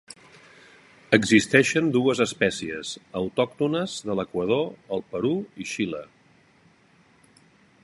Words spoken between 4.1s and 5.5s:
de l'Equador, el Perú